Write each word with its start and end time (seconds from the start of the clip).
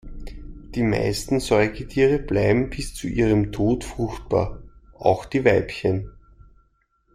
Die 0.73 0.81
meisten 0.81 1.39
Säugetiere 1.39 2.17
bleiben 2.17 2.71
bis 2.71 2.95
zu 2.95 3.05
ihrem 3.05 3.51
Tod 3.51 3.83
fruchtbar, 3.83 4.63
auch 4.97 5.25
die 5.25 5.45
Weibchen. 5.45 6.09